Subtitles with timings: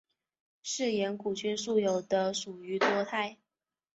[0.63, 3.37] 嗜盐古菌素有的属于多肽。